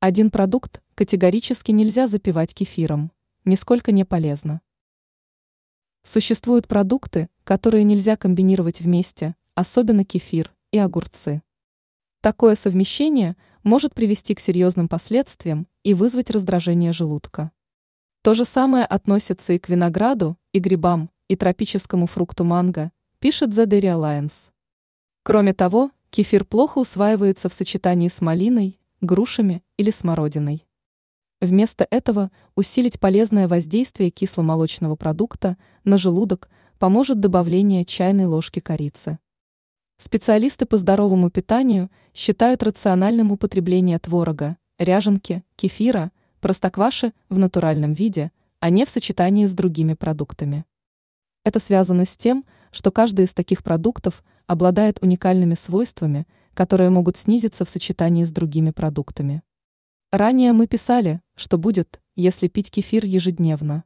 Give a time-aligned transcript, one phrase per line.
[0.00, 3.10] Один продукт категорически нельзя запивать кефиром,
[3.44, 4.60] нисколько не полезно.
[6.04, 11.42] Существуют продукты, которые нельзя комбинировать вместе, особенно кефир и огурцы.
[12.20, 17.50] Такое совмещение может привести к серьезным последствиям и вызвать раздражение желудка.
[18.22, 23.66] То же самое относится и к винограду, и грибам, и тропическому фрукту манго, пишет The
[23.66, 24.52] Dairy Alliance.
[25.24, 30.66] Кроме того, кефир плохо усваивается в сочетании с малиной, грушами или смородиной.
[31.40, 39.18] Вместо этого усилить полезное воздействие кисломолочного продукта на желудок поможет добавление чайной ложки корицы.
[39.98, 48.70] Специалисты по здоровому питанию считают рациональным употребление творога, ряженки, кефира, простокваши в натуральном виде, а
[48.70, 50.64] не в сочетании с другими продуктами.
[51.44, 56.26] Это связано с тем, что каждый из таких продуктов обладает уникальными свойствами,
[56.58, 59.44] которые могут снизиться в сочетании с другими продуктами.
[60.10, 63.84] Ранее мы писали, что будет, если пить кефир ежедневно.